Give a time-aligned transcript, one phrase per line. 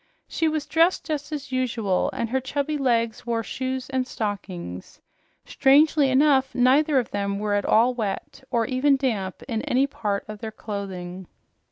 [0.27, 4.99] She was dressed just as usual, and her chubby legs wore shoes and stockings.
[5.45, 10.25] Strangely enough, neither of them were at all wet or even damp in any part
[10.27, 11.27] of their clothing.